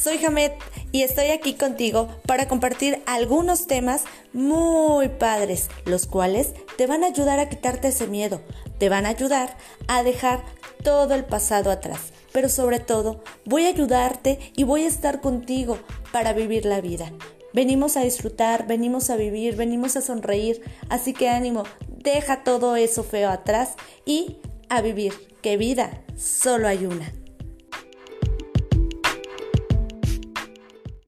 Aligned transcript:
soy 0.00 0.18
Jamet 0.18 0.54
y 0.92 1.02
estoy 1.02 1.26
aquí 1.26 1.54
contigo 1.54 2.08
para 2.26 2.48
compartir 2.48 3.02
algunos 3.06 3.66
temas 3.66 4.04
muy 4.32 5.08
padres, 5.08 5.68
los 5.84 6.06
cuales 6.06 6.54
te 6.78 6.86
van 6.86 7.04
a 7.04 7.08
ayudar 7.08 7.38
a 7.38 7.48
quitarte 7.48 7.88
ese 7.88 8.06
miedo, 8.06 8.40
te 8.78 8.88
van 8.88 9.04
a 9.04 9.10
ayudar 9.10 9.56
a 9.88 10.02
dejar 10.02 10.42
todo 10.82 11.14
el 11.14 11.24
pasado 11.24 11.70
atrás, 11.70 12.12
pero 12.32 12.48
sobre 12.48 12.80
todo 12.80 13.22
voy 13.44 13.66
a 13.66 13.68
ayudarte 13.68 14.38
y 14.56 14.64
voy 14.64 14.84
a 14.84 14.88
estar 14.88 15.20
contigo 15.20 15.78
para 16.12 16.32
vivir 16.32 16.64
la 16.64 16.80
vida. 16.80 17.12
Venimos 17.52 17.96
a 17.96 18.02
disfrutar, 18.02 18.66
venimos 18.66 19.10
a 19.10 19.16
vivir, 19.16 19.56
venimos 19.56 19.96
a 19.96 20.00
sonreír, 20.00 20.62
así 20.88 21.12
que 21.12 21.28
ánimo, 21.28 21.64
deja 21.88 22.42
todo 22.42 22.76
eso 22.76 23.02
feo 23.02 23.28
atrás 23.28 23.74
y 24.06 24.38
a 24.70 24.80
vivir, 24.80 25.12
que 25.42 25.56
vida 25.56 26.02
solo 26.16 26.68
hay 26.68 26.86
una. 26.86 27.19